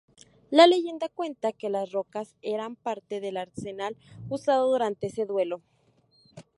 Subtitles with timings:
[0.49, 3.95] La leyenda cuenta que las rocas eran parte del arsenal
[4.29, 5.61] usado durante ese duelo.